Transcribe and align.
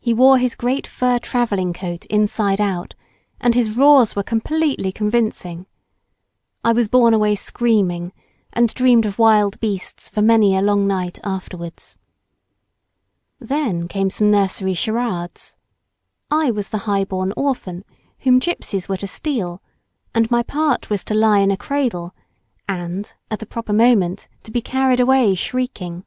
He 0.00 0.12
wore 0.12 0.38
his 0.38 0.56
great 0.56 0.84
fur 0.84 1.20
travelling 1.20 1.72
coat 1.72 2.06
inside 2.06 2.60
out, 2.60 2.96
and 3.40 3.54
his 3.54 3.76
roars 3.76 4.16
were 4.16 4.24
completely 4.24 4.90
convincing. 4.90 5.66
I 6.64 6.72
was 6.72 6.88
borne 6.88 7.14
away 7.14 7.36
screaming, 7.36 8.12
and 8.52 8.74
dreamed 8.74 9.06
of 9.06 9.16
wild 9.16 9.60
beasts 9.60 10.08
for 10.08 10.22
many 10.22 10.56
a 10.56 10.60
long 10.60 10.88
night 10.88 11.20
afterwards. 11.22 11.96
Then 13.38 13.86
came 13.86 14.10
some 14.10 14.28
nursery 14.32 14.74
charades. 14.74 15.56
I 16.32 16.50
was 16.50 16.70
the 16.70 16.78
high 16.90 17.04
born 17.04 17.32
orphan, 17.36 17.84
whom 18.18 18.40
gipsies 18.40 18.88
were 18.88 18.96
to 18.96 19.06
steal, 19.06 19.62
and 20.12 20.28
my 20.32 20.42
part 20.42 20.90
was 20.90 21.04
to 21.04 21.14
lie 21.14 21.38
in 21.38 21.52
a 21.52 21.56
cradle, 21.56 22.12
and, 22.68 23.14
at 23.30 23.38
the 23.38 23.46
proper 23.46 23.72
moment 23.72 24.26
to 24.42 24.50
be 24.50 24.60
carried 24.60 24.98
away 24.98 25.36
shrieking. 25.36 26.04